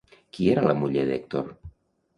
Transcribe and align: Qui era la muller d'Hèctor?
Qui 0.37 0.47
era 0.53 0.63
la 0.69 0.75
muller 0.79 1.05
d'Hèctor? 1.11 1.57